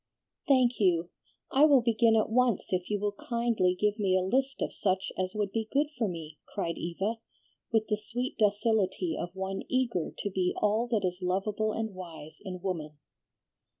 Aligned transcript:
"Thank 0.47 0.79
you! 0.79 1.11
I 1.51 1.65
will 1.65 1.81
begin 1.83 2.15
at 2.15 2.31
once 2.31 2.73
if 2.73 2.89
you 2.89 2.99
will 2.99 3.11
kindly 3.11 3.75
give 3.79 3.99
me 3.99 4.17
a 4.17 4.23
list 4.23 4.59
of 4.59 4.73
such 4.73 5.11
as 5.15 5.35
would 5.35 5.51
be 5.51 5.69
good 5.71 5.91
for 5.95 6.07
me," 6.07 6.39
cried 6.47 6.75
Eva, 6.75 7.19
with 7.71 7.85
the 7.87 7.97
sweet 7.97 8.35
docility 8.39 9.15
of 9.15 9.35
one 9.35 9.61
eager 9.69 10.09
to 10.17 10.29
be 10.31 10.55
all 10.57 10.87
that 10.87 11.05
is 11.05 11.19
lovable 11.21 11.71
and 11.71 11.93
wise 11.93 12.39
in 12.43 12.61
woman. 12.63 12.97